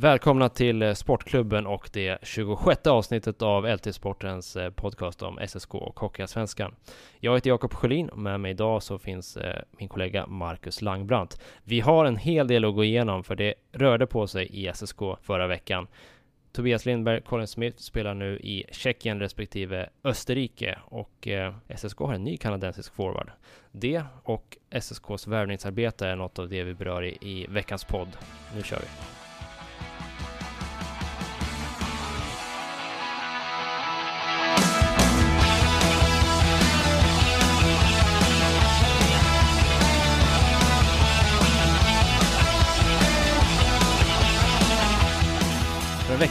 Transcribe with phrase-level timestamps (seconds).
[0.00, 6.00] Välkomna till eh, Sportklubben och det 26 avsnittet av LT-sportens eh, podcast om SSK och
[6.00, 6.74] Hockeyallsvenskan.
[7.20, 11.40] Jag heter Jakob Sjölin och med mig idag så finns eh, min kollega Marcus Langbrandt.
[11.64, 14.98] Vi har en hel del att gå igenom för det rörde på sig i SSK
[15.22, 15.86] förra veckan.
[16.52, 21.28] Tobias Lindberg, Colin Smith spelar nu i Tjeckien respektive Österrike och
[21.76, 23.30] SSK har en ny kanadensisk forward.
[23.72, 28.08] Det och SSKs värvningsarbete är något av det vi berör i, i veckans podd.
[28.56, 29.17] Nu kör vi!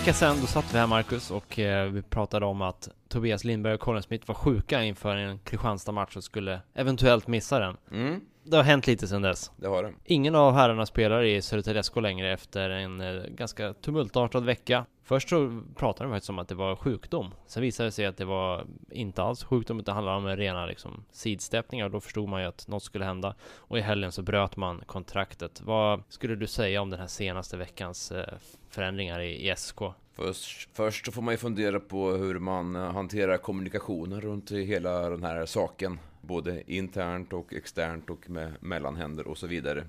[0.08, 3.74] Vecka sedan då satt vi här Marcus och eh, vi pratade om att Tobias Lindberg
[3.74, 7.78] och Colin Smith var sjuka inför en Kristianstad-match och skulle eventuellt missa den.
[7.92, 9.52] Mm, Det har hänt lite sedan dess.
[9.56, 9.94] det har det.
[10.06, 14.86] Ingen av herrarna spelar i Södertälje längre efter en eh, ganska tumultartad vecka.
[15.08, 17.34] Först så pratade de faktiskt om att det var sjukdom.
[17.46, 21.04] Sen visade det sig att det var inte alls sjukdom utan handlade om rena liksom
[21.12, 23.36] sidsteppningar då förstod man ju att något skulle hända.
[23.42, 25.62] Och i helgen så bröt man kontraktet.
[25.62, 28.34] Vad skulle du säga om den här senaste veckans eh,
[28.70, 29.80] förändringar i, i SK?
[30.14, 35.10] Först, först så får man ju fundera på hur man eh, hanterar kommunikationen runt hela
[35.10, 36.00] den här saken.
[36.22, 39.84] Både internt och externt och med mellanhänder och så vidare.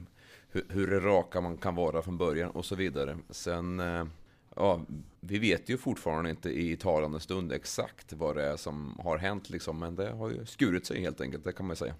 [0.50, 3.18] Hur, hur raka man kan vara från början och så vidare.
[3.30, 4.04] Sen, eh,
[4.58, 4.80] ja,
[5.20, 9.50] vi vet ju fortfarande inte i talande stund exakt vad det är som har hänt
[9.50, 9.78] liksom.
[9.78, 11.94] Men det har ju skurit sig helt enkelt, det kan man ju säga.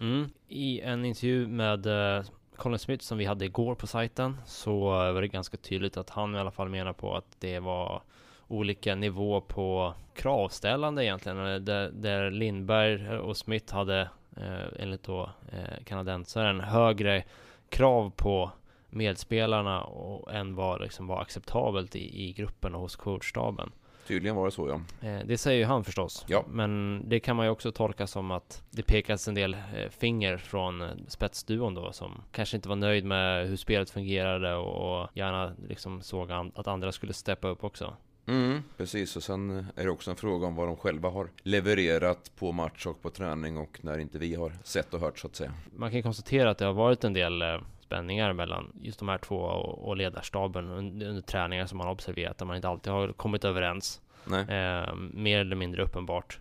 [0.00, 0.28] Mm.
[0.48, 2.24] I en intervju med eh,
[2.56, 6.10] Colin Smith som vi hade igår på sajten så eh, var det ganska tydligt att
[6.10, 8.02] han i alla fall menar på att det var
[8.48, 11.46] olika nivå på kravställande egentligen.
[11.46, 14.00] Eh, där, där Lindberg och Smith hade
[14.36, 17.24] eh, enligt då eh, kanadensaren högre
[17.68, 18.50] krav på
[18.90, 23.70] medspelarna och, än vad liksom var acceptabelt i, i gruppen och hos coachstaben.
[24.06, 25.08] Tydligen var det så ja.
[25.08, 26.24] Eh, Det säger ju han förstås.
[26.28, 26.44] Ja.
[26.48, 30.36] Men det kan man ju också tolka som att det pekas en del eh, finger
[30.36, 35.08] från eh, spetsduon då som kanske inte var nöjd med hur spelet fungerade och och
[35.16, 37.96] gärna liksom såg an- att andra skulle steppa upp också.
[38.26, 42.32] Mm, precis, och sen är det också en fråga om vad de själva har levererat
[42.36, 45.36] på match och på träning och när inte vi har sett och hört så att
[45.36, 45.52] säga.
[45.76, 47.42] Man kan konstatera att det har varit en del
[47.88, 51.94] spänningar mellan just de här två och, och ledarstaben under, under träningar som man har
[51.94, 54.00] observerat där man inte alltid har kommit överens.
[54.48, 56.38] Eh, mer eller mindre uppenbart.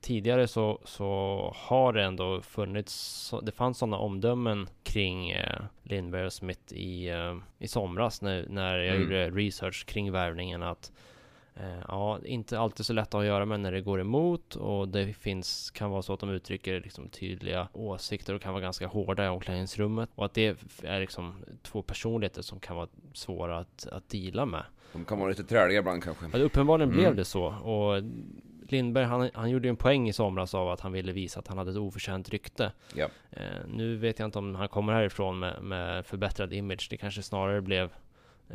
[0.00, 6.32] Tidigare så, så har det ändå funnits, det fanns sådana omdömen kring eh, Lindberg och
[6.32, 9.02] Smith i, eh, i somras när, när jag Mm.
[9.02, 10.92] gjorde research kring värvningen att
[11.88, 15.70] ja, inte alltid så lätt att göra med när det går emot och det finns,
[15.70, 19.28] kan vara så att de uttrycker liksom tydliga åsikter och kan vara ganska hårda i
[19.28, 24.46] omklädningsrummet och att det är liksom två personligheter som kan vara svåra att, att deala
[24.46, 24.64] med.
[24.92, 26.24] De kan vara lite träliga ibland kanske.
[26.32, 27.16] Ja, uppenbarligen blev Mm.
[27.16, 28.02] det så och
[28.68, 31.48] Lindberg han, han gjorde ju en poäng i somras av att han ville visa att
[31.48, 32.72] han hade ett oförtjänt rykte.
[32.94, 33.08] Ja.
[33.30, 36.86] Eh, nu vet jag inte om han kommer härifrån med, med förbättrad image.
[36.90, 37.90] Det kanske snarare blev eh,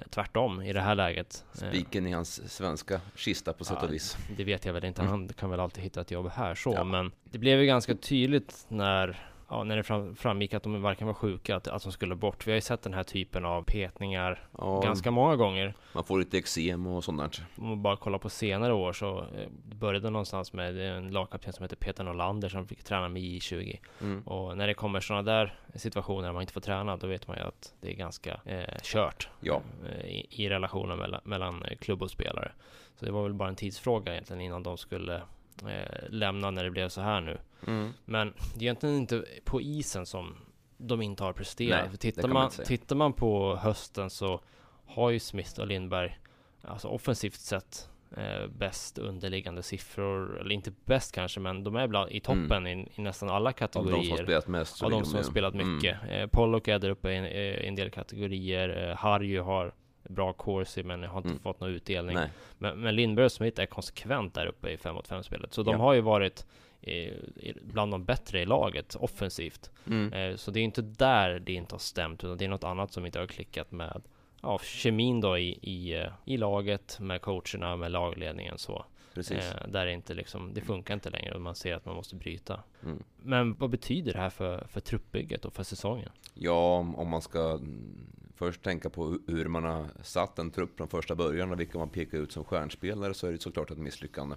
[0.09, 1.45] tvärtom i det här läget.
[1.61, 4.17] Eh, Spiken i hans svenska kista på sätt och vis.
[4.38, 5.01] det vet jag väl inte.
[5.01, 5.11] Mm.
[5.11, 6.73] Han kan väl alltid hitta ett jobb här så.
[6.73, 6.83] Ja.
[6.83, 11.07] Men det blev ju ganska tydligt när Ja, när det fram, framgick att de varken
[11.07, 12.47] var sjuka, att, att de skulle bort.
[12.47, 15.73] Vi har ju sett den här typen av petningar Ja, ganska många gånger.
[15.94, 17.45] Man får lite eksem och sånt där.
[17.57, 21.53] Om man bara kollar på senare år så eh, det började någonstans med en lagkapten
[21.53, 24.22] som heter Peter Norlander som fick träna med J20 Mm.
[24.28, 27.38] och när det kommer sådana där situationer där man inte får träna då vet man
[27.38, 29.62] ju att det är ganska eh, kört Ja.
[29.89, 32.51] eh, i, i relationen mellan, mellan klubb och spelare.
[33.00, 35.22] Så det var väl bara en tidsfråga egentligen innan de skulle
[35.61, 37.38] eh, lämna när det blev så här nu.
[37.67, 37.91] Mm.
[38.05, 40.35] Men det är egentligen inte på isen som
[40.77, 41.88] de inte har presterat.
[41.89, 44.41] Nej, tittar, man tittar man på hösten så
[44.85, 46.19] har ju Smith och Lindberg
[46.62, 52.12] alltså offensivt sett eh, bäst underliggande siffror, eller inte bäst kanske, men de är bland,
[52.12, 54.01] i toppen i, i nästan alla Av kategorier.
[54.01, 54.83] de som har spelat mest.
[54.83, 55.75] Av de som har spelat Mm.
[55.75, 55.97] mycket.
[56.09, 58.89] Eh, Pollock är där uppe i en, i en del kategorier.
[58.89, 59.74] Eh, Harry har
[60.10, 61.40] bra corsi men har inte Mm.
[61.42, 62.16] fått någon utdelning.
[62.16, 62.30] Nej.
[62.57, 65.54] Men, men Lindberg och Smith är konsekvent där uppe i 5 mot 5 spelet.
[65.54, 65.78] Så de Ja.
[65.78, 66.46] har ju varit
[66.81, 69.72] i- bland de bättre i laget offensivt.
[69.88, 70.13] Mm.
[70.13, 72.92] Eh, så det är inte där det inte har stämt utan det är något annat
[72.92, 74.02] som inte har klickat med
[74.42, 78.86] ja, kemin då i, i, eh, i laget, med coacherna, med lagledningen så.
[79.13, 79.38] Precis.
[79.38, 82.16] Eh, där det inte liksom, det funkar inte längre och man ser att man måste
[82.16, 82.60] bryta.
[82.84, 83.04] Mm.
[83.18, 86.10] Men vad betyder det här för, för truppbygget och för säsongen?
[86.34, 90.87] Ja, om man ska mm, först tänka på hur man har satt en trupp från
[90.87, 94.35] första början och vilka man pekar ut som stjärnspelare så är det såklart ett misslyckande.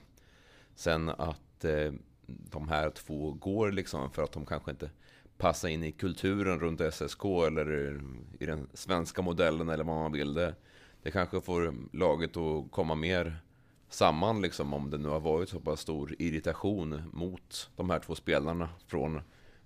[0.74, 1.92] Sen att eh,
[2.26, 4.90] de här två går liksom för att de kanske inte
[5.38, 8.00] passar in i kulturen runt SSK eller eh,
[8.42, 10.34] i den svenska modellen eller vad man vill.
[10.34, 10.54] Det,
[11.02, 13.40] det kanske får laget att komma mer
[13.88, 18.14] samman liksom om det nu har varit så pass stor irritation mot de här två
[18.14, 19.20] spelarna från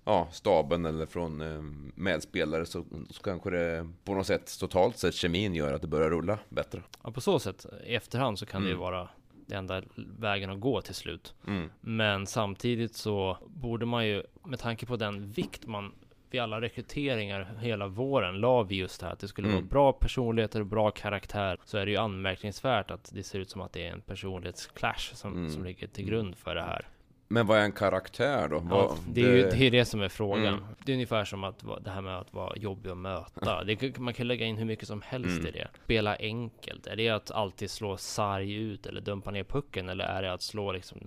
[0.05, 1.61] ja, staben eller från eh,
[1.95, 6.09] medspelare så, så kanske det på något sätt totalt sett kemin gör att det börjar
[6.09, 6.81] rulla bättre.
[7.03, 8.81] Ja, på så sätt i efterhand så kan det ju Mm.
[8.81, 9.09] vara
[9.45, 9.81] det enda
[10.19, 11.33] vägen att gå till slut.
[11.47, 11.69] Mm.
[11.81, 15.91] Men samtidigt så borde man ju med tanke på den vikt man
[16.29, 19.55] vid alla rekryteringar hela våren la vi just det här att det skulle Mm.
[19.59, 23.49] vara bra personligheter och bra karaktär så är det ju anmärkningsvärt att det ser ut
[23.49, 25.49] som att det är en personlighetsclash som, Mm.
[25.49, 26.87] som ligger till grund för det här.
[27.33, 28.55] Men vad är en karaktär då?
[28.55, 30.45] Ja, Vad- det är ju det, är det som är frågan.
[30.53, 30.63] Mm.
[30.85, 33.63] Det är ungefär som att det här med att vara jobbig att möta.
[33.63, 35.47] Det, man kan lägga in hur mycket som helst Mm.
[35.47, 35.67] i det.
[35.83, 36.87] Spela enkelt.
[36.87, 39.89] Är det att alltid slå sarg ut eller dumpa ner pucken?
[39.89, 40.97] Eller är det att slå liksom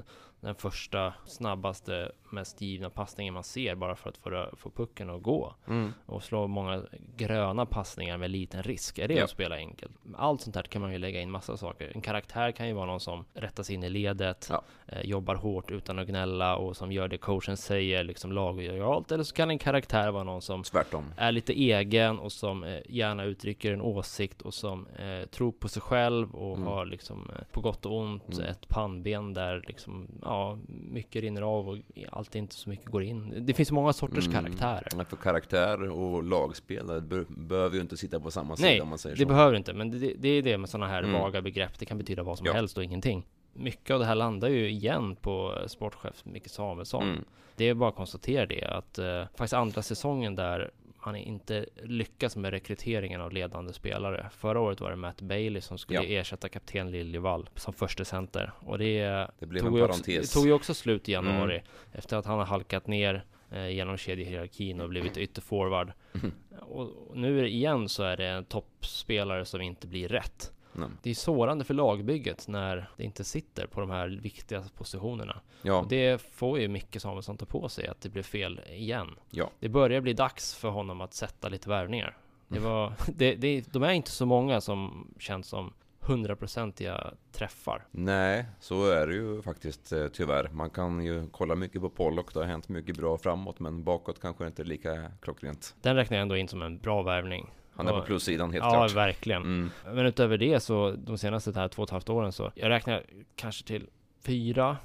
[0.41, 5.23] den första, snabbaste, mest givna passningen man ser bara för att få, få pucken att
[5.23, 5.55] gå?
[5.69, 5.93] Mm.
[6.07, 6.83] Och slå många
[7.17, 8.99] gröna passningar med liten risk.
[8.99, 9.25] Är det Ja.
[9.25, 9.93] att spela enkelt?
[10.17, 11.93] Allt sånt här kan man ju lägga in massa saker.
[11.95, 14.63] En karaktär kan ju vara någon som rättas in i ledet, Ja.
[14.87, 19.13] eh, jobbar hårt utan att gnälla och som gör det coachen säger, liksom laglojalt.
[19.13, 21.05] Eller så kan en karaktär vara någon som Tvärtom.
[21.17, 25.69] är lite egen och som eh, gärna uttrycker en åsikt och som eh, tror på
[25.69, 26.67] sig själv och Mm.
[26.69, 28.47] har liksom eh, på gott och ont Mm.
[28.51, 31.79] ett pannben där liksom ja, mycket rinner av och
[32.13, 33.35] alltid inte så mycket går in.
[33.47, 34.43] Det finns många sorters Mm.
[34.43, 35.05] karaktärer.
[35.05, 38.99] För karaktär och lagspelare be- behöver ju inte sitta på samma Nej, sida om man
[38.99, 39.29] säger Det så.
[39.29, 41.13] behöver inte, men det, det är det med sådana här Mm.
[41.21, 41.79] vaga begrepp.
[41.79, 42.53] Det kan betyda vad som Ja.
[42.53, 43.27] helst och ingenting.
[43.53, 47.03] Mycket av det här landar ju igen på sportchef Micke Samuelsson.
[47.03, 47.25] Mm.
[47.57, 50.71] Det är bara att konstatera det att eh, faktiskt andra säsongen där
[51.07, 54.31] man inte lyckas med rekryteringen av ledande spelare.
[54.37, 56.21] Förra året var det Matt Bailey som skulle Ja.
[56.21, 60.47] ersätta kapten Liljevall som första center och det, Det blev tog, en också, det tog
[60.47, 61.27] ju också slut i Mm.
[61.31, 61.63] januari
[61.93, 65.93] efter att han har halkat ner eh, genom kedjehierarkin och blivit ytterforward.
[66.15, 66.33] Mm.
[66.61, 70.53] Och nu igen så är det en toppspelare som inte blir rätt.
[70.79, 70.89] Nej.
[71.03, 75.41] Det är sårande för lagbygget när det inte sitter på de här viktiga positionerna.
[75.63, 79.09] Ja, Och det får ju Micke Samuelsson ta på sig att det blev fel igen.
[79.31, 79.51] ja.
[79.61, 82.17] Det börjar bli dags för honom att sätta lite värvningar.
[82.49, 87.87] Det var, det, det, de är inte så många som känns som hundraprocentiga träffar.
[87.91, 90.49] Nej, så är det ju faktiskt eh, tyvärr.
[90.53, 92.35] Man kan ju kolla mycket på Pollock.
[92.35, 95.75] Det har hänt mycket bra framåt, men bakåt kanske inte lika klockrent.
[95.83, 97.51] Den räknar jag ändå in som en bra värvning.
[97.77, 98.93] Han är på plussidan helt ja, klart.
[98.93, 99.43] verkligen.
[99.43, 99.71] Mm.
[99.85, 103.03] Men utöver det så de senaste här två och ett halvt åren så jag räknar
[103.37, 103.87] kanske till
[104.25, 104.77] fyra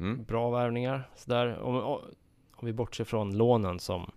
[0.00, 0.24] Mm.
[0.24, 1.08] bra värvningar.
[1.16, 1.58] Sådär.
[1.58, 1.76] Om,
[2.56, 4.10] om vi bortser från lånen som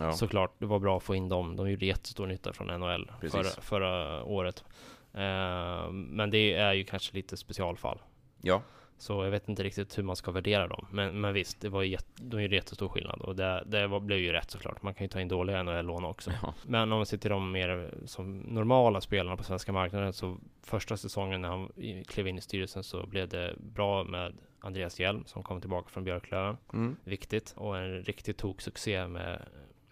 [0.00, 0.12] Ja.
[0.12, 1.56] såklart det var bra att få in dem.
[1.56, 4.64] De gjorde jättestor nytta från NHL förra, förra året.
[5.12, 7.98] Eh, men det är ju kanske lite specialfall.
[8.42, 8.62] ja,
[8.98, 10.86] Så jag vet inte riktigt hur man ska värdera dem.
[10.90, 13.20] Men, men visst, det var ju jätte, de gjorde jättestor skillnad.
[13.20, 14.82] Och det, det var, blev ju rätt såklart.
[14.82, 16.30] Man kan ju ta in dåliga NHL-lån också.
[16.42, 16.54] ja.
[16.66, 20.96] Men om vi ser till de mer som normala spelarna på svenska marknaden så första
[20.96, 21.70] säsongen när han
[22.06, 26.04] klev in i styrelsen så blev det bra med Andreas Hjelm som kom tillbaka från
[26.04, 26.56] Björklöven.
[26.72, 26.96] Mm.
[27.04, 27.54] Viktigt.
[27.56, 29.42] Och en riktig toksuccé med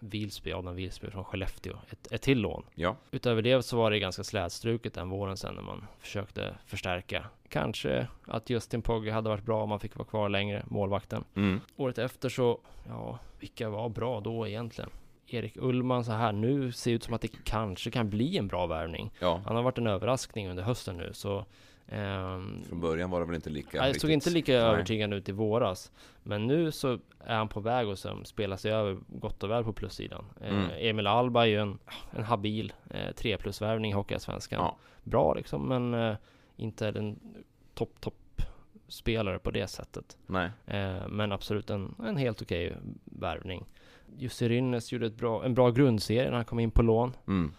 [0.09, 1.73] Vilsby, Adam Vilsby från Skellefteå.
[1.89, 2.63] Ett, ett till lån.
[2.75, 2.95] ja.
[3.11, 7.25] Utöver det så var det ganska slätstruket den våren sen när man försökte förstärka.
[7.49, 11.23] Kanske att Justin Pogge hade varit bra om han fick vara kvar längre, målvakten.
[11.35, 11.61] Mm.
[11.75, 14.89] Året efter så, ja, vilka var bra då egentligen?
[15.27, 18.67] Erik Ullman så här nu ser ut som att det kanske kan bli en bra
[18.67, 19.11] värvning.
[19.19, 19.41] ja.
[19.45, 21.45] Han har varit en överraskning under hösten nu så
[21.87, 25.31] Från början var det väl inte lika Nej, det såg inte lika övertygande ut i
[25.31, 25.91] våras.
[26.23, 29.63] Men nu så är han på väg att som spela sig över gott och väl
[29.63, 30.25] på plussidan.
[30.41, 30.63] Mm.
[30.63, 31.77] Eh, Emil Alba är ju en,
[32.11, 34.59] en habil eh, 3 plus-värvning i Hockeyallsvenskan.
[34.59, 34.77] Ja.
[35.03, 36.15] Bra liksom, men eh,
[36.55, 37.19] inte en
[37.73, 38.41] topp, topp
[38.87, 40.17] spelare på det sättet.
[40.65, 43.65] Eh, men absolut en, en helt okej värvning.
[44.17, 47.13] Jussi Rynnes gjorde ett bra, en bra grundserie när han kom in på lån.
[47.27, 47.53] Mm.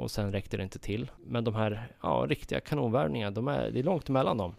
[0.00, 1.10] Och sen räckte det inte till.
[1.26, 4.54] Men de här ja, riktiga kanonvärvningarna, de är, det är långt emellan dem.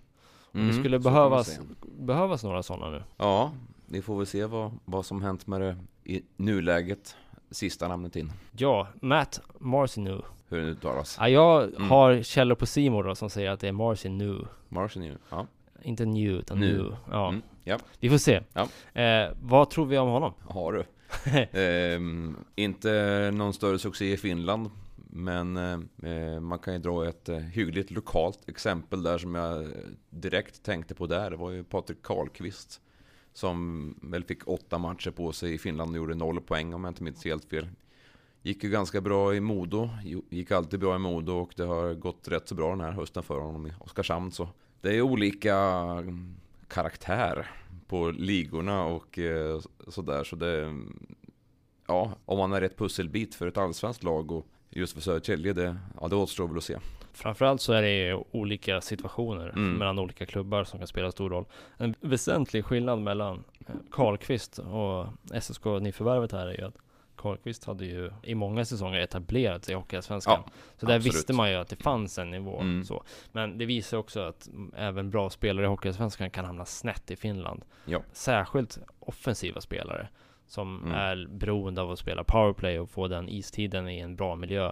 [0.54, 0.68] Mm.
[0.68, 1.60] det skulle behövas,
[2.00, 3.04] behövas några sådana nu.
[3.18, 3.52] Ja,
[3.86, 7.16] vi får väl se vad, vad som hänt med det i nuläget.
[7.52, 10.22] Sista namnet in, Ja, Matt Marcineau.
[10.50, 11.18] hur det uttalas.
[11.20, 11.90] Ja, jag Mm.
[11.90, 14.46] har källor på Simor då som säger att det är Marcineau.
[14.70, 15.48] Marcin ja.
[15.84, 16.78] Inte new, utan Nu.
[16.78, 16.96] new.
[17.12, 17.42] Ja, Mm.
[17.64, 18.42] Ja, vi får se.
[18.54, 18.68] Ja.
[19.02, 20.34] Eh, vad tror vi om honom?
[20.48, 20.84] har du.
[21.60, 24.70] Ehm, inte någon större succé i Finland.
[25.14, 25.58] Men
[26.04, 29.68] eh, man kan ju dra ett eh, hyggligt lokalt exempel där som jag
[30.10, 31.30] direkt tänkte på där.
[31.30, 32.82] Det var ju Patrik Karlqvist.
[33.34, 36.92] Som väl fick åtta matcher på sig i Finland och gjorde noll poäng om jag
[36.92, 37.68] inte minns helt fel.
[38.42, 39.90] Gick ju ganska bra i Modo,
[40.30, 43.24] gick alltid bra i Modo och det har gått rätt så bra den här hösten
[43.24, 44.32] för honom i Oskarshamn.
[44.32, 44.50] Så
[44.82, 46.36] det är olika mm,
[46.68, 47.52] karaktär
[47.88, 50.24] på ligorna och eh, sådär.
[50.24, 51.16] Så det, mm,
[51.88, 55.78] ja, om man är rätt pusselbit för ett allsvenskt lag och just för Södertälje, det,
[56.02, 56.78] ja, det återstår väl att se.
[57.14, 59.74] Framförallt så är det olika situationer mm.
[59.74, 61.46] mellan olika klubbar som kan spela stor roll.
[61.78, 65.08] En väsentlig skillnad mellan eh, Karlqvist och
[65.42, 66.78] SSK nyförvärvet här är ju att
[67.16, 70.44] Karlqvist hade ju i många säsonger etablerat sig i Hockeyallsvenskan.
[70.46, 71.16] Ja, så där absolut.
[71.16, 72.60] visste man ju att det fanns en nivå.
[72.60, 72.84] Mm.
[72.84, 73.04] Så.
[73.32, 77.66] Men det visar också att även bra spelare i Hockeyallsvenskan kan hamna snett i Finland.
[77.86, 78.02] Ja.
[78.14, 80.08] Särskilt offensiva spelare
[80.52, 80.92] som mm.
[80.92, 84.72] är beroende av att spela powerplay och få den istiden i en bra miljö.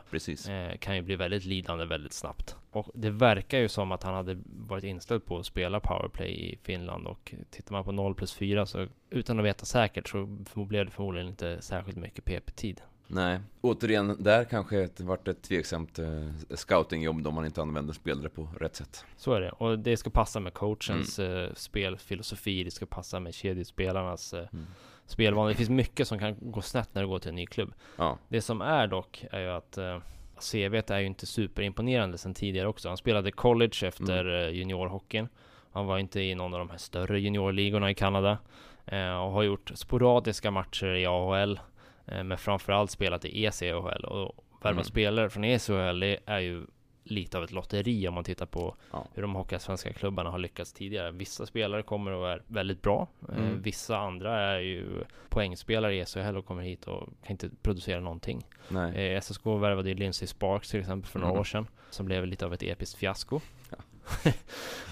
[0.50, 2.56] Eh, kan ju bli väldigt lidande väldigt snabbt.
[2.72, 6.60] Och det verkar ju som att han hade varit inställd på att spela powerplay i
[6.64, 10.86] Finland och tittar man på 0 plus 4 så utan att veta säkert så blev
[10.86, 12.82] det förmodligen inte särskilt mycket PP-tid.
[13.08, 18.30] Nej, återigen, där kanske det varit ett tveksamt eh, scoutingjobb då man inte använder spelare
[18.30, 19.06] på rätt sätt.
[19.18, 21.44] Så är det, och det ska passa med coachens mm.
[21.44, 24.66] eh, spelfilosofi, det ska passa med kedjespelarnas eh, mm
[25.10, 25.50] spelvanor.
[25.50, 27.74] Det finns mycket som kan gå snett när du går till en ny klubb.
[27.98, 28.18] Ja.
[28.28, 30.00] Det som är dock är ju att eh,
[30.40, 32.88] CVt är ju inte superimponerande sen tidigare också.
[32.88, 34.34] Han spelade college efter mm.
[34.34, 35.28] Eh, juniorhockeyn.
[35.72, 38.38] Han var inte i någon av de här större juniorligorna i Kanada
[38.86, 41.60] eh, och har gjort sporadiska matcher i AHL,
[42.06, 44.84] eh, men framförallt spelat i ECHL och värva mm.
[44.84, 46.66] spelare från ECHL det är ju
[47.12, 49.06] lite av ett lotteri om man tittar på ja.
[49.14, 51.12] hur de svenska klubbarna har lyckats tidigare.
[51.12, 53.08] Vissa spelare kommer och är väldigt bra.
[53.30, 53.62] Eh, mm.
[53.62, 54.86] Vissa andra är ju
[55.30, 58.46] poängspelare i SHL och kommer hit och kan inte producera någonting.
[58.70, 59.14] Nej.
[59.14, 61.40] Eh, SSK värvade ju Lindsey Sparks till exempel för några mm.
[61.40, 63.40] år sedan som blev lite av ett episkt fiasko.
[63.70, 63.78] Ja.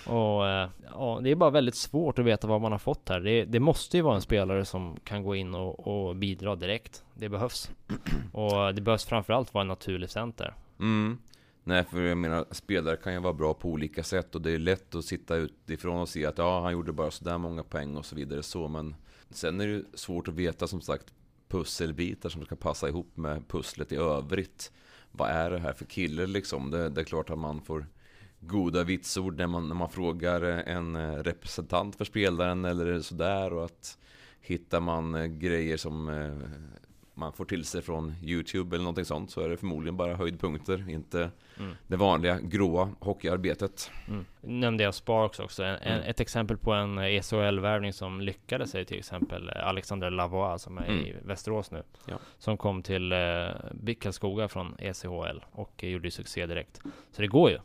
[0.14, 3.20] och eh, ja, det är bara väldigt svårt att veta vad man har fått här.
[3.20, 7.04] Det, det måste ju vara en spelare som kan gå in och, och, bidra direkt.
[7.14, 7.72] Det behövs.
[8.34, 10.54] Och det behövs framförallt vara en naturlig center.
[10.80, 11.18] Mm.
[11.68, 14.60] Nej, för jag menar, spelare kan ju vara bra på olika sätt och det är
[14.60, 18.06] lätt att sitta utifrån och se att ja, han gjorde bara sådär många poäng och
[18.06, 18.96] så vidare så, men
[19.30, 21.14] sen är det ju svårt att veta som sagt
[21.48, 24.72] pusselbitar som ska passa ihop med pusslet i övrigt.
[25.12, 26.72] Vad är det här för kille liksom?
[26.72, 27.88] Det, det är klart att man får
[28.40, 33.66] goda vitsord när man, när man frågar en eh, representant för spelaren eller sådär och
[33.66, 33.98] att
[34.42, 36.50] hittar man eh, grejer som eh,
[37.18, 40.90] man får till sig från YouTube eller någonting sånt så är det förmodligen bara höjdpunkter,
[40.90, 41.76] inte mm.
[41.88, 43.92] det vanliga gråa hockeyarbetet.
[44.08, 44.26] Mm.
[44.42, 46.02] Nämnde jag Sparks också, en, mm.
[46.02, 51.10] ett exempel på en ECHL-värvning som lyckades är till exempel Alexander Lavois som är i
[51.12, 51.28] mm.
[51.28, 51.84] Västerås nu.
[52.06, 52.20] Ja.
[52.38, 53.18] Som kom till eh,
[54.00, 56.82] Karlskoga från ECHL och gjorde succé direkt.
[57.12, 57.60] Så det går ju.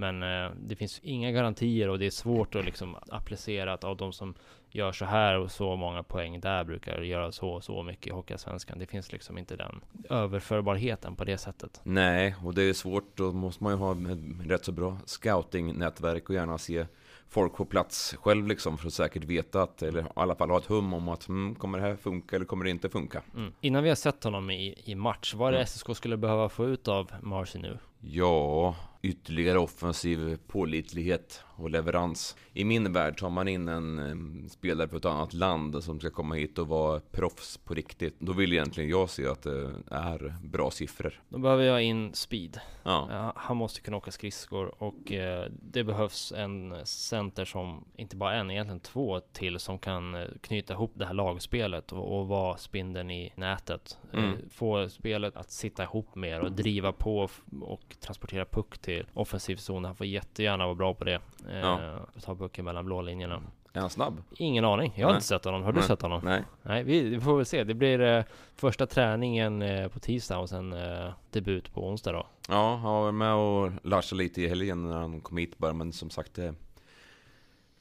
[0.00, 3.96] Men eh, det finns inga garantier och det är svårt att liksom applicera att av
[3.96, 4.34] de som
[4.70, 8.10] gör så här och så många poäng där brukar göra så och så mycket i
[8.10, 8.78] Hockeysvenskan.
[8.78, 9.80] Det finns liksom inte den
[10.10, 11.80] överförbarheten på det sättet.
[11.84, 13.16] Nej, och det är svårt.
[13.16, 16.86] Då måste man ju ha ett rätt så bra scouting-nätverk och gärna se
[17.28, 20.58] folk på plats själv liksom för att säkert veta att, eller i alla fall ha
[20.58, 23.22] ett hum om att hmm, kommer det här funka eller kommer det inte funka?
[23.36, 23.52] Mm.
[23.60, 25.66] Innan vi har sett honom i, i match, vad är det mm.
[25.66, 27.78] SSK skulle behöva få ut av Marcy nu?
[28.00, 32.36] Ja, ytterligare offensiv pålitlighet och leverans.
[32.52, 36.34] I min värld tar man in en spelare från ett annat land som ska komma
[36.34, 38.14] hit och vara proffs på riktigt.
[38.18, 41.20] Då vill egentligen jag se att det är bra siffror.
[41.28, 42.60] Då behöver jag in speed.
[42.82, 43.32] Ja.
[43.36, 48.50] Han måste kunna åka skridskor och eh, det behövs en center som, inte bara en,
[48.50, 53.10] egentligen två till som kan eh, knyta ihop det här lagspelet och, och vara spindeln
[53.10, 53.98] i nätet.
[54.12, 54.36] Eh, mm.
[54.50, 57.28] Få spelet att sitta ihop mer och driva på
[57.60, 59.84] och transportera puck till offensiv zon.
[59.84, 61.20] Han får jättegärna vara bra på det.
[61.50, 61.80] Ja.
[62.24, 63.42] Ta pucken mellan blålinjerna.
[63.72, 64.22] Är han snabb?
[64.36, 64.92] Ingen aning.
[64.96, 65.16] Jag har Nej.
[65.16, 65.62] inte sett honom.
[65.62, 65.82] Har Nej.
[65.82, 66.20] du sett honom?
[66.24, 66.44] Nej.
[66.62, 67.64] Nej, vi, vi får väl se.
[67.64, 68.24] Det blir eh,
[68.56, 72.26] första träningen eh, på tisdag och sen eh, debut på onsdag då.
[72.48, 75.72] Ja, han var med och lärde lite i helgen när han kom hit bara.
[75.72, 76.52] Men som sagt, eh,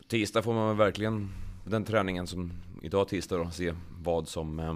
[0.08, 1.30] tisdag får man verkligen
[1.66, 4.76] den träningen som idag tisdag då, se vad som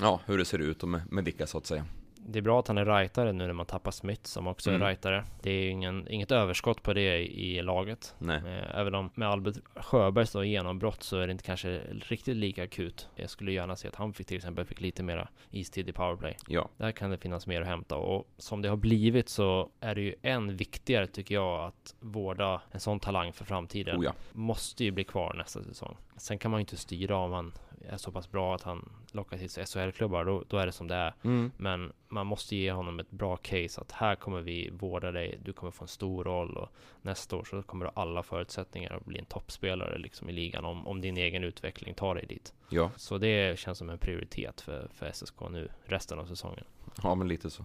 [0.00, 1.84] Ja, hur det ser ut och med, med vilka så att säga.
[2.26, 4.82] Det är bra att han är rightare nu när man tappar Smith som också Mm.
[4.82, 5.24] är rightare.
[5.42, 8.14] Det är ingen, inget överskott på det i, i laget.
[8.18, 8.36] Nej.
[8.36, 12.64] Eh, Även om med Albert Sjöbergs då genombrott så är det inte kanske riktigt lika
[12.64, 13.08] akut.
[13.16, 16.36] Jag skulle gärna se att han fick till exempel fick lite mera istid i powerplay.
[16.48, 19.94] Ja, Där kan det finnas mer att hämta och som det har blivit så är
[19.94, 23.98] det ju än viktigare tycker jag att vårda en sån talang för framtiden.
[24.00, 24.12] oh ja.
[24.32, 25.96] Måste ju bli kvar nästa säsong.
[26.16, 27.52] Sen kan man ju inte styra om han
[27.88, 30.24] är så pass bra att han lockar till sig SHL-klubbar.
[30.24, 31.14] Då, då är det som det är.
[31.22, 31.52] Mm.
[31.56, 35.38] Men man måste ge honom ett bra case att här kommer vi vårda dig.
[35.44, 36.68] Du kommer få en stor roll och
[37.02, 40.64] nästa år så kommer du ha alla förutsättningar att bli en toppspelare liksom i ligan
[40.64, 42.54] om, om din egen utveckling tar dig dit.
[42.68, 46.64] Ja, Så det känns som en prioritet för, för SSK nu resten av säsongen.
[47.02, 47.64] ja men lite så.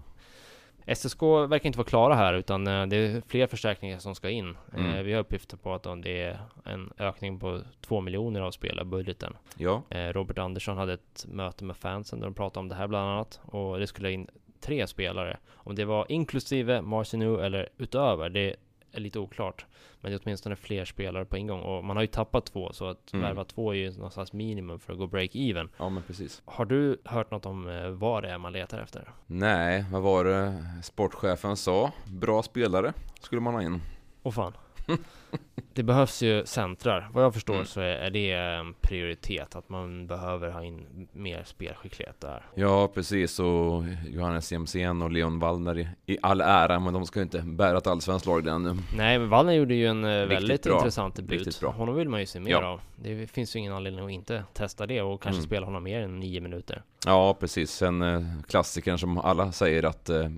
[0.87, 4.57] SSK verkar inte vara klara här utan eh, det är fler förstärkningar som ska in.
[4.77, 4.93] Mm.
[4.95, 9.37] Eh, Vi har uppgifter på att det är en ökning på 2 miljoner av spelarbudgeten.
[9.57, 12.87] Ja, Eh, Robert Andersson hade ett möte med fansen där de pratade om det här
[12.87, 14.27] bland annat och det skulle in
[14.61, 15.37] tre spelare.
[15.53, 18.55] Om det var inklusive Marcinu eller utöver, det
[18.95, 19.65] är lite oklart.
[20.01, 22.85] Men det är åtminstone fler spelare på ingång och man har ju tappat två så
[22.87, 23.23] att Mm.
[23.25, 25.69] värva två är ju någonstans minimum för att gå break-even.
[25.77, 26.41] ja men precis.
[26.45, 29.09] Har du hört något om eh, vad det är man letar efter?
[29.25, 31.91] Nej, vad var det sportchefen sa?
[32.07, 33.81] Bra spelare skulle man ha in.
[34.23, 34.53] Åh fan.
[35.73, 37.09] Det behövs ju centrar.
[37.13, 37.65] Vad jag förstår Mm.
[37.65, 42.45] så är det en prioritet att man behöver ha in mer spelskicklighet där.
[42.55, 43.39] Ja, precis.
[43.39, 47.41] Och Johannes Jemsén och Leon Wallner i, i all ära, men de ska ju inte
[47.41, 48.77] bära ett allsvenskt lag ännu.
[48.97, 50.75] Nej, men Wallner gjorde ju en eh, väldigt bra.
[50.75, 51.31] intressant debut.
[51.31, 51.71] Riktigt bra.
[51.71, 52.65] Honom vill man ju se mer Ja.
[52.67, 52.81] av.
[52.95, 55.47] Det finns ju ingen anledning att inte testa det och kanske Mm.
[55.47, 56.81] spela honom mer än nio minuter.
[57.05, 57.71] Ja, precis.
[57.71, 60.29] Sen eh, klassikern som alla säger att eh,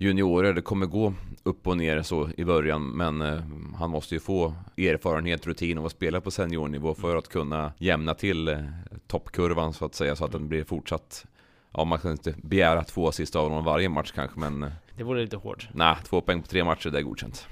[0.00, 3.40] juniorer, det kommer gå upp och ner så i början, men eh,
[3.78, 8.48] han måste ju få erfarenhet, rutin att spela på seniornivå för att kunna jämna till
[8.48, 8.64] eh,
[9.06, 11.26] toppkurvan så att säga, så att den blir fortsatt
[11.72, 15.04] Ja, man kan inte begära två assist av honom varje match kanske, men eh, Det
[15.04, 15.68] vore lite hårt.
[15.74, 17.46] nej, två poäng på tre matcher, det är godkänt.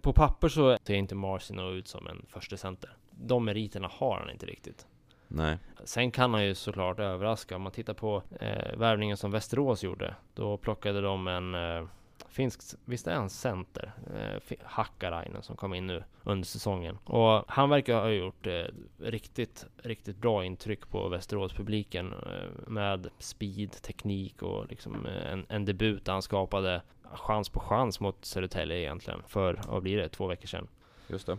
[0.00, 2.90] På papper så ser inte Marcino ut som en första center.
[3.10, 4.86] De meriterna har han inte riktigt.
[5.28, 5.58] Nej.
[5.84, 7.56] Sen kan han ju såklart överraska.
[7.56, 10.14] Om man tittar på eh, värvningen som Västerås gjorde.
[10.34, 11.86] Då plockade de en eh,
[12.28, 13.92] finsk, visst är han center?
[14.16, 16.98] Eh, Hakkarainen som kom in nu under säsongen.
[17.04, 18.64] Och han verkar ha gjort eh,
[18.98, 22.12] riktigt, riktigt bra intryck på Västerås-publiken.
[22.12, 27.60] Eh, med speed, teknik och liksom eh, en, en debut där han skapade chans på
[27.60, 29.22] chans mot Södertälje egentligen.
[29.26, 30.68] För, vad blir det, två veckor sedan.
[31.08, 31.38] Just det.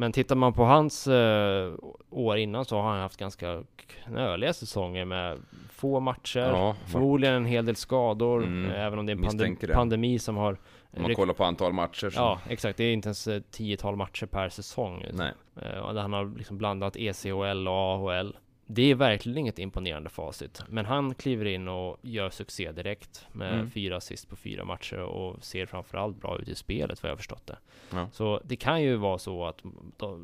[0.00, 1.72] Men tittar man på hans eh,
[2.10, 3.62] år innan så har han haft ganska
[4.04, 5.38] knöliga säsonger med
[5.70, 9.24] få matcher, Ja, förmodligen en hel del skador, Mm, eh, även om det är en
[9.24, 9.74] pandem- det.
[9.74, 10.58] pandemi som har...
[10.96, 12.18] Om man kollar på antal matcher så...
[12.20, 12.76] Ja, exakt.
[12.78, 15.04] Det är inte ens ett tiotal matcher per säsong.
[15.12, 15.32] Nej.
[15.62, 18.36] Eh, han har liksom blandat ECHL och AHL.
[18.70, 20.62] Det är verkligen inget imponerande facit.
[20.68, 23.70] Men han kliver in och gör succé direkt med Mm.
[23.70, 27.46] fyra assist på fyra matcher och ser framförallt bra ut i spelet vad jag förstått
[27.46, 27.58] det.
[27.90, 28.08] Ja.
[28.12, 29.62] Så det kan ju vara så att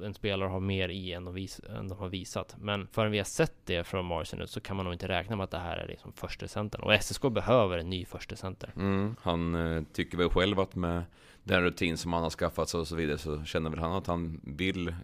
[0.05, 2.57] en spelare har mer i än de, vis- än de har visat.
[2.59, 5.45] Men förrän vi har sett det från Marcin så kan man nog inte räkna med
[5.45, 6.83] att det här är liksom första centern.
[6.83, 8.73] Och SSK behöver en ny första center.
[8.77, 11.03] Mm, han eh, tycker väl själv att med
[11.45, 14.07] den rutin som han har skaffat sig och så vidare så känner väl han att
[14.07, 14.95] han vill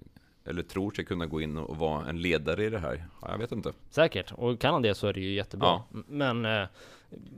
[0.45, 3.05] eller tror sig kunna gå in och vara en ledare i det här.
[3.23, 3.73] Ja, jag vet inte.
[3.91, 5.67] Säkert, och kan han det så är det ju jättebra.
[5.69, 5.85] Ja.
[6.07, 6.67] Men eh,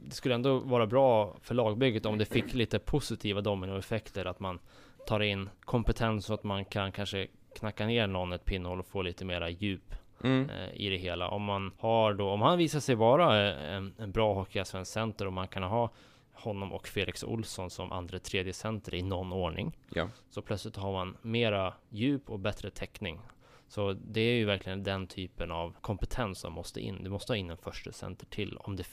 [0.05, 4.25] det skulle ändå vara bra för lagbygget om det fick lite positiva dominoeffekter.
[4.25, 4.59] Att man
[5.07, 7.27] tar in kompetens så att man kan kanske
[7.59, 10.51] knacka ner någon ett pinnhål och få lite mera djup Mm.
[10.51, 11.29] eh, i det hela.
[11.29, 15.27] Om man har då, om han visar sig vara eh, en, en bra hockeyallsvensk center
[15.27, 15.91] och man kan ha
[16.33, 19.77] honom och Felix Olsson som andra tredje center i någon ordning.
[19.95, 20.09] Ja.
[20.31, 23.21] Så plötsligt har man mera djup och bättre täckning.
[23.69, 27.05] Så det är ju verkligen den typen av kompetens som måste in.
[27.05, 28.85] Du måste ha in en första center till om det,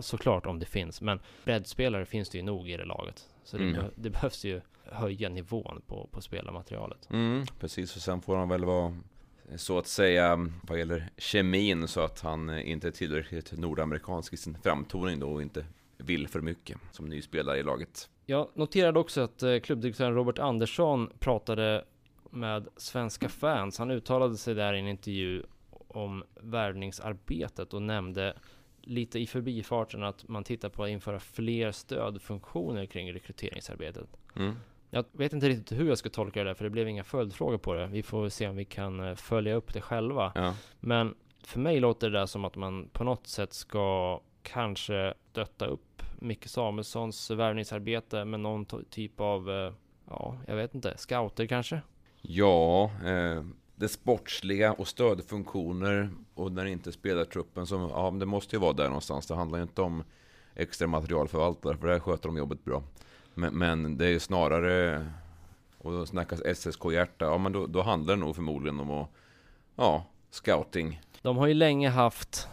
[0.00, 1.00] såklart om det finns.
[1.00, 3.28] Men breddspelare finns det ju nog i det laget.
[3.44, 3.84] Så det, Mm.
[3.96, 7.08] det behövs ju höja nivån på, på spelarmaterialet.
[7.10, 8.96] Mm, precis, och sen får han väl vara
[9.56, 14.58] så att säga vad gäller kemin så att han inte är tillräckligt nordamerikansk i sin
[14.62, 15.64] framtoning då och inte
[16.02, 18.10] vill för mycket som ny spelare i laget.
[18.26, 21.84] Jag noterade också att eh, klubbdirektören Robert Andersson pratade
[22.30, 23.78] med svenska fans.
[23.78, 25.42] Han uttalade sig där i en intervju
[25.88, 28.34] om värvningsarbetet och nämnde
[28.80, 34.08] lite i förbifarten att man tittar på att införa fler stödfunktioner kring rekryteringsarbetet.
[34.36, 34.54] Mm.
[34.90, 37.58] Jag vet inte riktigt hur jag ska tolka det där, för det blev inga följdfrågor
[37.58, 37.86] på det.
[37.86, 40.32] Vi får se om vi kan eh, följa upp det själva.
[40.34, 40.54] Ja.
[40.80, 45.66] Men för mig låter det där som att man på något sätt ska kanske stötta
[45.66, 45.91] upp
[46.22, 49.72] Micke Samuelssons värvningsarbete med någon typ av, eh,
[50.08, 51.80] ja, jag vet inte, scouter kanske?
[52.20, 58.60] Ja, eh, det sportsliga och stödfunktioner och när inte spelartruppen som, ja det måste ju
[58.60, 59.26] vara där någonstans.
[59.26, 60.04] Det handlar ju inte om
[60.54, 62.82] extra materialförvaltare, för där sköter de jobbet bra.
[63.34, 65.06] Men, men det är ju snarare,
[65.78, 69.08] och då snackas SSK-hjärta, ja men då, då handlar det nog förmodligen om att,
[69.76, 71.00] ja, scouting.
[71.22, 72.48] De har ju länge haft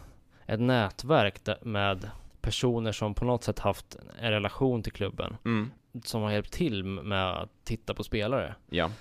[0.46, 2.10] ett nätverk med
[2.42, 5.38] personer som på något sätt haft en relation till klubben.
[5.46, 5.72] Mm.
[6.04, 8.56] Som har hjälpt till med att titta på spelare.
[8.70, 8.92] Ja.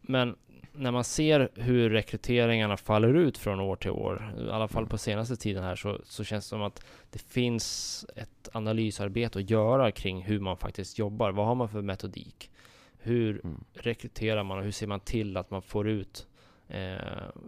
[0.00, 0.36] Men
[0.72, 4.98] när man ser hur rekryteringarna faller ut från år till år, i alla fall på
[4.98, 9.90] senaste tiden här, så, så känns det som att det finns ett analysarbete att göra
[9.90, 11.32] kring hur man faktiskt jobbar.
[11.32, 12.50] Vad har man för metodik?
[12.98, 13.64] Hur Mm.
[13.74, 16.26] rekryterar man och hur ser man till att man får ut
[16.68, 16.96] eh,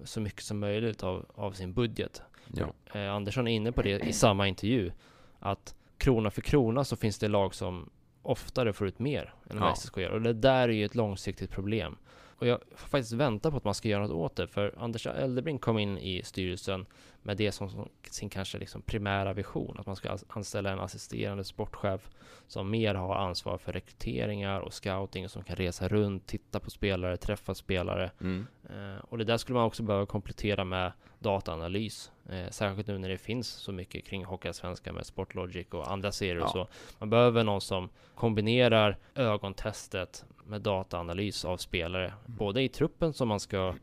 [0.04, 2.22] så mycket som möjligt av, av sin budget?
[2.54, 3.00] Ja.
[3.00, 4.92] Eh, Andersson är inne på det i samma intervju,
[5.38, 7.90] att krona för krona så finns det lag som
[8.22, 9.74] oftare får ut mer än vad Ja.
[9.74, 10.10] SSK gör.
[10.10, 11.96] Och det där är ju ett långsiktigt problem.
[12.12, 15.06] Och jag får faktiskt vänta på att man ska göra något åt det, för Anders
[15.06, 16.86] Eldebrink kom in i styrelsen
[17.22, 21.44] med det som, som sin kanske liksom primära vision, att man ska anställa en assisterande
[21.44, 22.10] sportchef
[22.46, 26.70] som mer har ansvar för rekryteringar och scouting, och som kan resa runt, titta på
[26.70, 28.10] spelare, träffa spelare.
[28.20, 28.46] Mm.
[28.70, 32.12] Eh, och det där skulle man också behöva komplettera med dataanalys.
[32.28, 36.36] Eh, särskilt nu när det finns så mycket kring Hockeyallsvenskan med Sportlogic och andra serier
[36.36, 36.48] och Ja.
[36.52, 36.66] så.
[36.98, 42.14] Man behöver någon som kombinerar ögontestet med dataanalys av spelare.
[42.26, 43.74] Både i truppen som man ska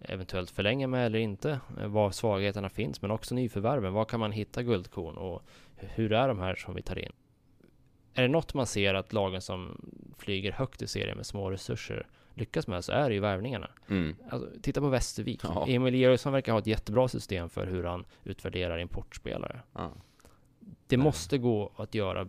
[0.00, 1.60] eventuellt förlänga med eller inte.
[1.80, 3.92] eh, Var svagheterna finns, men också nyförvärven.
[3.92, 5.42] Var kan man hitta guldkorn och
[5.76, 7.12] hur är de här som vi tar in?
[8.14, 9.80] Är det något man ser att lagen som
[10.18, 13.70] flyger högt i serien med små resurser lyckas med så är det ju värvningarna.
[13.88, 14.16] Mm.
[14.30, 15.40] Alltså, titta på Västervik.
[15.44, 15.66] Ja.
[15.68, 19.60] Emil Georgsson verkar ha ett jättebra system för hur han utvärderar importspelare.
[19.72, 19.92] Ja.
[20.86, 21.04] Det Nej.
[21.04, 22.28] måste gå att göra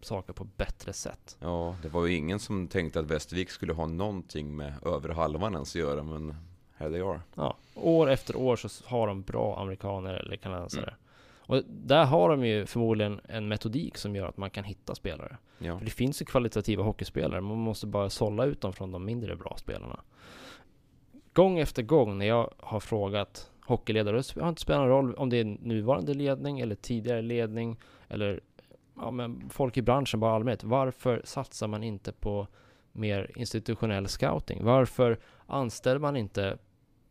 [0.00, 1.36] saker på bättre sätt.
[1.40, 5.52] ja, det var ju ingen som tänkte att Västervik skulle ha någonting med över halvan
[5.54, 6.34] ens att göra, men
[6.78, 7.20] here they are.
[7.34, 10.82] Ja, år efter år så har de bra amerikaner eller kanadensare.
[10.82, 10.98] Mm.
[11.48, 15.36] Och där har de ju förmodligen en metodik som gör att man kan hitta spelare.
[15.58, 15.78] Ja.
[15.78, 19.36] För det finns ju kvalitativa hockeyspelare, man måste bara sålla ut dem från de mindre
[19.36, 20.00] bra spelarna.
[21.32, 25.30] Gång efter gång när jag har frågat hockeyledare, det har inte spelat någon roll om
[25.30, 27.76] det är nuvarande ledning eller tidigare ledning
[28.08, 28.40] eller
[28.96, 30.64] ja, men folk i branschen bara allmänt.
[30.64, 32.46] Varför satsar man inte på
[32.92, 34.64] mer institutionell scouting?
[34.64, 36.58] Varför anställer man inte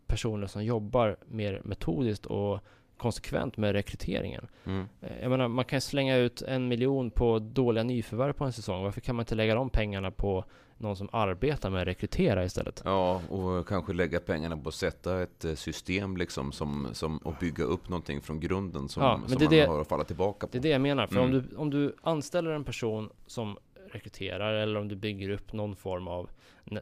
[0.08, 2.60] personer som jobbar mer metodiskt och
[2.98, 4.48] konsekvent med rekryteringen?
[4.66, 4.86] Mm.
[5.02, 8.84] Eh, Jag menar, man kan slänga ut en miljon på dåliga nyförvärv på en säsong.
[8.84, 10.46] Varför kan man inte lägga de pengarna på
[10.78, 12.82] någon som arbetar med att rekrytera istället?
[12.86, 17.34] Ja, och kanske lägga pengarna på att sätta ett eh, system liksom som, som och
[17.40, 20.52] bygga upp någonting från grunden som, Ja, som man det- har att falla tillbaka på.
[20.52, 21.08] Det är det jag menar.
[21.08, 21.48] För om, Mm.
[21.50, 23.58] du, om du anställer en person som
[23.92, 26.30] rekryterar eller om du bygger upp någon form av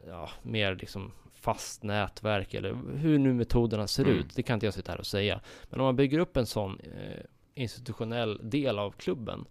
[0.06, 1.12] ja, mer liksom
[1.44, 4.16] fast nätverk eller hur nu metoderna ser Mm.
[4.18, 4.34] ut.
[4.36, 5.40] Det kan inte jag sitta här och säga.
[5.70, 7.20] Men om man bygger upp en sån eh,
[7.54, 9.44] institutionell del av klubben.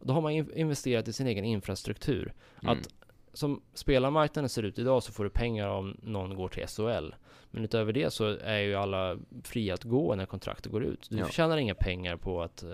[0.00, 2.32] Då har man in- investerat i sin egen infrastruktur.
[2.62, 2.72] Mm.
[2.78, 2.88] Att
[3.32, 7.14] som spelarmarknaden ser ut idag så får du pengar om någon går till SHL.
[7.50, 11.06] Men utöver det så är ju alla fria att gå när kontraktet går ut.
[11.10, 11.28] Du Ja.
[11.28, 12.70] tjänar inga pengar på att uh,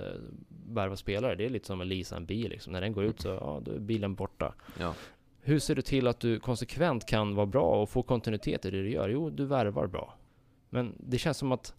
[0.69, 1.35] värva spelare.
[1.35, 2.73] Det är lite som att leasa en bil liksom.
[2.73, 4.55] När den går ut så ja, då är bilen borta.
[4.81, 4.95] Ja.
[5.45, 8.83] Hur ser du till att du konsekvent kan vara bra och få kontinuitet i det
[8.83, 9.09] du gör?
[9.09, 10.15] Jo, du värvar bra.
[10.71, 11.75] Men det känns som att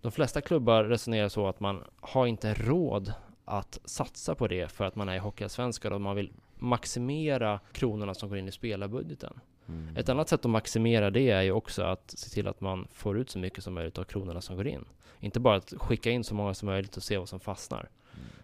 [0.00, 3.12] de flesta klubbar resonerar så att man har inte råd
[3.44, 8.14] att satsa på det för att man är i Hockeyallsvenskan och man vill maximera kronorna
[8.14, 9.40] som går in i spelarbudgeten.
[9.68, 9.96] Mm.
[9.96, 13.18] Ett annat sätt att maximera det är ju också att se till att man får
[13.18, 14.84] ut så mycket som möjligt av kronorna som går in.
[15.20, 17.88] Inte bara att skicka in så många som möjligt och se vad som fastnar.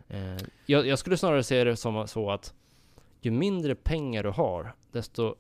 [0.09, 2.55] Eh, jag, jag skulle snarare se det som så att
[3.21, 5.35] ju mindre pengar du har, desto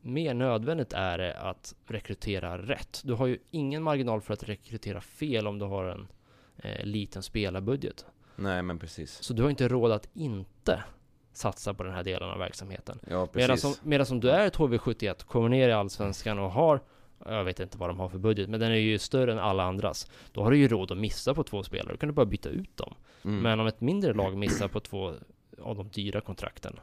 [0.00, 3.02] mer nödvändigt är det att rekrytera rätt.
[3.04, 6.08] Du har ju ingen marginal för att rekrytera fel om du har en
[6.56, 8.06] eh, liten spelarbudget.
[8.36, 9.22] Nej, men precis.
[9.22, 10.84] Så du har inte råd att inte
[11.32, 12.98] satsa på den här delen av verksamheten.
[13.10, 13.82] Ja, Medan precis.
[13.84, 16.80] medan som du är ett HV71, kommer ner i Allsvenskan och har
[17.26, 19.62] jag vet inte vad de har för budget, men den är ju större än alla
[19.62, 20.10] andras.
[20.32, 22.48] Då har du ju råd att missa på två spelare, då kan du bara byta
[22.48, 22.94] ut dem.
[23.24, 23.42] Mm.
[23.42, 25.14] Men om ett mindre lag missar på två
[25.62, 26.80] av de dyra kontrakten,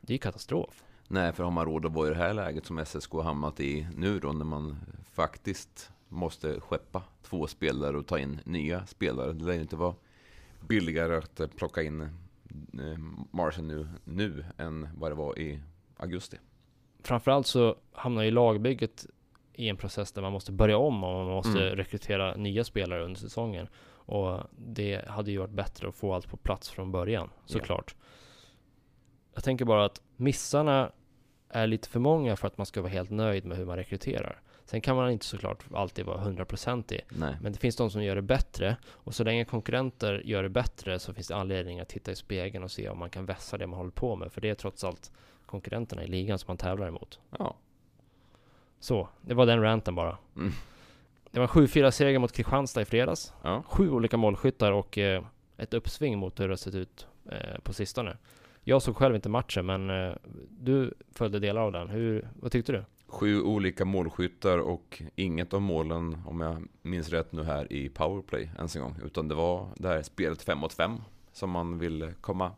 [0.00, 0.84] det är ju katastrof.
[1.08, 3.60] Nej, för har man råd att vara i det här läget som SSK har hamnat
[3.60, 4.76] i nu då, när man
[5.12, 9.32] faktiskt måste skeppa två spelare och ta in nya spelare.
[9.32, 9.94] Det lär ju inte vara
[10.68, 12.08] billigare att eh, plocka in eh,
[13.30, 15.60] Marsen nu, nu än vad det var i
[15.96, 16.36] augusti.
[17.02, 19.06] Framförallt så hamnar ju lagbygget
[19.52, 21.76] i en process där man måste börja om och man måste Mm.
[21.76, 23.68] rekrytera nya spelare under säsongen.
[24.04, 27.94] Och det hade ju varit bättre att få allt på plats från början, såklart.
[29.34, 30.92] Jag tänker bara att missarna
[31.48, 34.40] är lite för många för att man ska vara helt nöjd med hur man rekryterar.
[34.64, 37.00] Sen kan man inte såklart alltid vara hundraprocentig.
[37.40, 38.76] Men det finns de som gör det bättre.
[38.84, 42.64] Och så länge konkurrenter gör det bättre så finns det anledning att titta i spegeln
[42.64, 44.32] och se om man kan vässa det man håller på med.
[44.32, 45.12] För det är trots allt
[45.46, 47.20] konkurrenterna i ligan som man tävlar emot.
[47.38, 47.56] Ja.
[48.80, 50.18] Så, det var den ranten bara.
[50.36, 50.52] Mm.
[51.30, 53.32] Det var en 7-4 seger mot Kristianstad i fredags.
[53.42, 53.62] Ja.
[53.66, 55.24] Sju olika målskyttar och eh,
[55.56, 58.16] ett uppsving mot hur det har sett ut eh, på sistone.
[58.64, 60.14] Jag såg själv inte matchen, men eh,
[60.50, 61.88] du följde delar av den.
[61.88, 62.84] Hur, vad tyckte du?
[63.06, 68.50] Sju olika målskyttar och inget av målen, om jag minns rätt nu här, i powerplay
[68.56, 68.96] ens en gång.
[69.04, 71.00] Utan det var det här spelet 5 mot 5
[71.32, 72.52] som man ville komma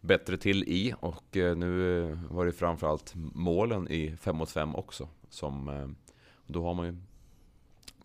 [0.00, 0.94] bättre till i.
[1.00, 5.08] Och eh, nu eh, var det framförallt målen i 5 mot 5 också.
[5.28, 5.94] Som,
[6.46, 6.96] då har man ju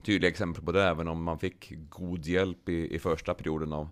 [0.04, 3.90] tydliga exempel på det, även om man fick god hjälp i, i första perioden av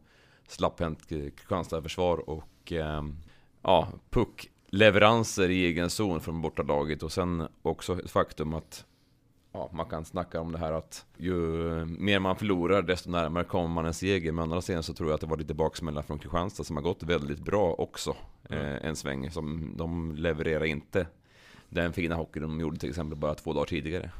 [0.47, 3.03] slapphänt Kristianstad-försvar och eh,
[3.61, 7.03] ja, puckleveranser i egen zon från bortalaget.
[7.03, 8.85] Och sen också ett faktum att
[9.51, 11.35] ja, man kan snacka om det här att ju
[11.85, 14.31] mer man förlorar desto närmare kommer man en seger.
[14.31, 16.83] Men andra sidan så tror jag att det var lite baksmälla från Kristianstad som har
[16.83, 18.15] gått väldigt bra också.
[18.49, 21.07] Eh, en sväng som de levererar inte
[21.69, 24.11] den fina hockey de gjorde till exempel bara två dagar tidigare.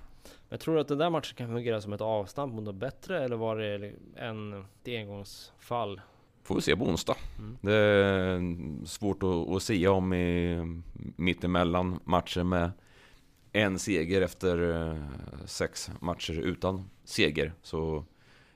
[0.49, 3.35] Jag tror att den där matchen kan fungera som ett avstamp mot något bättre eller
[3.35, 6.01] var det en ett engångsfall?
[6.49, 7.15] Får vi se på onsdag.
[7.37, 7.57] Mm.
[7.61, 10.57] Det är svårt att, att säga om i
[11.15, 12.71] mittemellan matcher med
[13.51, 14.97] en seger efter eh,
[15.45, 17.53] sex matcher utan seger.
[17.61, 18.05] Så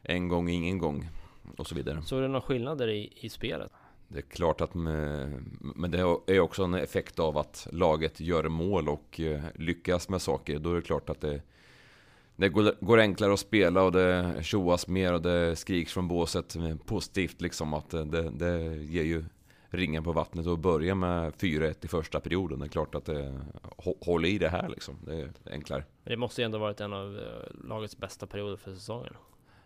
[0.02, 1.10] en gång, ingen gång
[1.58, 2.02] och så vidare.
[2.02, 3.72] Såg du några skillnader i, i spelet?
[4.08, 8.50] Det är klart att med, men det är också en effekt av att laget gör
[8.50, 10.60] mål och eh, lyckas med saker.
[10.60, 11.42] Då är det klart att det,
[12.36, 16.56] det går, går enklare att spela och det tjoas mer och det skriks från båset
[16.86, 19.24] positivt liksom att det, det ger ju
[19.74, 22.60] ringen på vattnet och börja med 4-1 i första perioden.
[22.60, 23.42] Det är klart att det
[24.02, 24.96] håll i det här liksom.
[25.06, 25.84] Det är enklare.
[26.04, 29.14] Men det måste ju ändå varit en av eh, lagets bästa perioder för säsongen.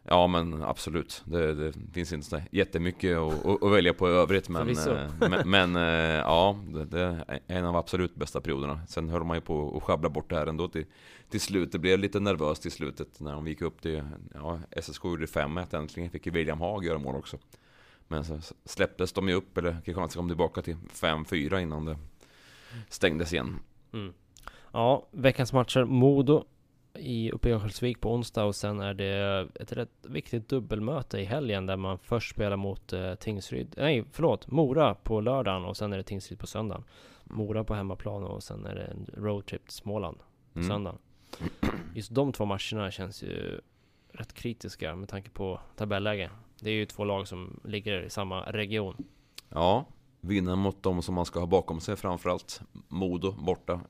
[0.09, 1.21] Ja men absolut.
[1.25, 4.49] Det, det finns inte så jättemycket att, att, välja på i övrigt.
[4.49, 8.79] Men, eh, men, men eh, ja, det, det är en av absolut bästa perioderna.
[8.87, 10.85] Sen höll man ju på att sjabbla bort det här ändå till,
[11.29, 11.71] till slut.
[11.71, 15.75] Det blev lite nervöst i slutet när de gick upp till, ja, SSK gjorde 5-1
[15.77, 16.09] äntligen.
[16.09, 17.37] Fick ju William Haag göra mål också.
[18.07, 21.97] Men så släpptes de ju upp, eller Kristianstad kom tillbaka till 5-4 innan det
[22.89, 23.59] stängdes igen.
[23.93, 24.13] Mm.
[24.71, 25.83] Ja, veckans matcher.
[25.83, 26.43] Modo
[26.99, 31.23] i, uppe i Örnsköldsvik på onsdag och sen är det ett rätt viktigt dubbelmöte i
[31.25, 35.93] helgen där man först spelar mot eh, Tingsryd, nej förlåt, Mora på lördagen och sen
[35.93, 36.83] är det Tingsryd på söndagen.
[37.23, 40.17] Mora på hemmaplan och sen är det en roadtrip till Småland
[40.53, 40.69] på Mm.
[40.69, 40.99] söndagen.
[41.95, 43.61] Just de två matcherna känns ju
[44.11, 46.29] rätt kritiska med tanke på tabelläge.
[46.59, 48.95] Det är ju två lag som ligger i samma region.
[49.49, 49.85] Ja,
[50.21, 52.61] vinna mot de som man ska ha bakom sig framförallt.
[52.87, 53.81] Modo borta.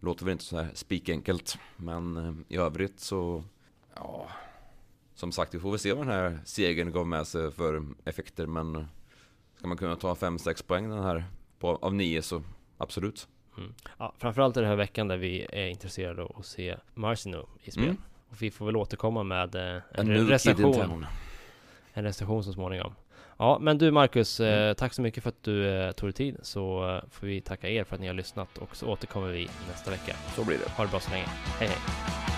[0.00, 1.58] Låter väl inte så här spikenkelt.
[1.76, 3.44] Men eh, i övrigt så...
[3.94, 4.28] Ja...
[5.14, 8.46] Som sagt, vi får väl se vad den här segern gav med sig för effekter.
[8.46, 8.84] Men eh,
[9.56, 11.24] ska man kunna ta 5-6 poäng den här
[11.58, 12.42] på, av 9 så
[12.76, 13.28] absolut.
[13.56, 13.74] Mm.
[13.98, 17.70] Ja, framförallt är det här veckan där vi är intresserade av att se Marcino i
[17.70, 17.84] spel.
[17.84, 17.96] Mm.
[18.28, 21.06] Och vi får väl återkomma med eh, en, recension,
[21.92, 22.94] en recension så småningom.
[23.38, 24.74] Ja, men du Marcus, eh, Mm.
[24.74, 26.36] tack så mycket för att du eh, tog dig tid.
[26.42, 29.48] Så eh, får vi tacka er för att ni har lyssnat och så återkommer vi
[29.70, 30.16] nästa vecka.
[30.36, 30.70] Så blir det.
[30.70, 31.26] Ha det bra så länge.
[31.58, 32.37] Hej hej!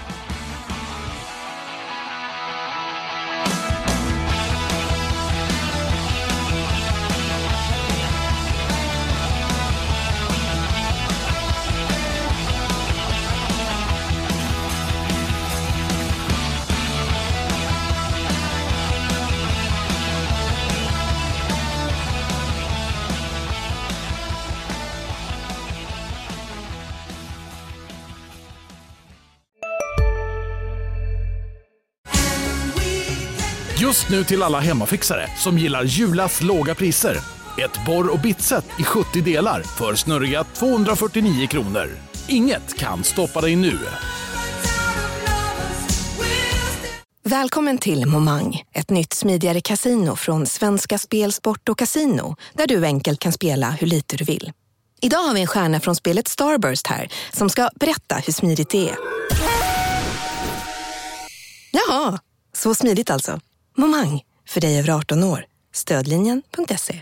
[34.00, 37.16] Just nu till alla hemmafixare som gillar Julas låga priser.
[37.58, 41.90] Ett borr och bitset i 70 delar för snurriga 249 kronor.
[42.28, 43.78] Inget kan stoppa dig nu.
[47.22, 52.84] Välkommen till Momang, ett nytt smidigare casino från Svenska Spel, Sport och Casino där du
[52.84, 54.52] enkelt kan spela hur lite du vill.
[55.00, 58.88] Idag har vi en stjärna från spelet Starburst här som ska berätta hur smidigt det
[58.88, 58.96] är.
[61.72, 62.18] Jaha,
[62.52, 63.40] så smidigt alltså.
[63.76, 65.46] Momang, för dig över 18 år.
[65.72, 66.94] Stödlinjen.se.